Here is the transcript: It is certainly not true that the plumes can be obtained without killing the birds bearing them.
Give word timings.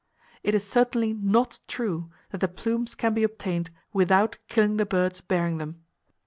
It 0.41 0.55
is 0.55 0.65
certainly 0.65 1.13
not 1.13 1.59
true 1.67 2.09
that 2.31 2.39
the 2.41 2.47
plumes 2.47 2.95
can 2.95 3.13
be 3.13 3.21
obtained 3.21 3.69
without 3.93 4.39
killing 4.47 4.77
the 4.77 4.85
birds 4.87 5.21
bearing 5.21 5.59
them. 5.59 5.83